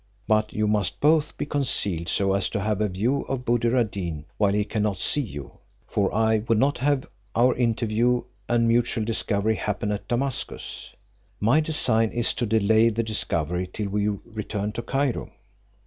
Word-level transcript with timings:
But 0.27 0.51
you 0.51 0.67
must 0.67 0.99
both 0.99 1.37
be 1.37 1.45
concealed 1.45 2.09
so 2.09 2.33
as 2.33 2.49
to 2.49 2.59
have 2.59 2.81
a 2.81 2.87
view 2.87 3.21
of 3.25 3.45
Buddir 3.45 3.77
ad 3.79 3.91
Deen 3.91 4.25
while 4.37 4.51
he 4.53 4.63
cannot 4.65 4.97
see 4.97 5.21
you; 5.21 5.59
for 5.85 6.11
I 6.11 6.39
would 6.47 6.57
not 6.57 6.79
have 6.79 7.05
our 7.35 7.53
interview 7.55 8.23
and 8.49 8.67
mutual 8.67 9.05
discovery 9.05 9.53
happen 9.57 9.91
at 9.91 10.07
Damascus. 10.07 10.95
My 11.39 11.59
design 11.59 12.09
is 12.09 12.33
to 12.33 12.47
delay 12.47 12.89
the 12.89 13.03
discovery 13.03 13.69
till 13.71 13.89
we 13.89 14.07
return 14.07 14.71
to 14.71 14.81
Cairo." 14.81 15.29